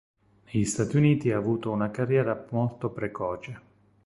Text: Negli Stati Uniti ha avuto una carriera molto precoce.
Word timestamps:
Negli 0.45 0.65
Stati 0.65 0.97
Uniti 0.97 1.29
ha 1.31 1.37
avuto 1.37 1.69
una 1.69 1.91
carriera 1.91 2.47
molto 2.49 2.89
precoce. 2.89 3.61